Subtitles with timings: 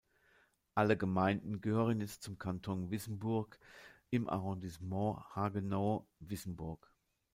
[0.73, 3.59] Alle Gemeinden gehören jetzt zum Kanton Wissembourg
[4.09, 6.91] im Arrondissement Haguenau-Wissembourg.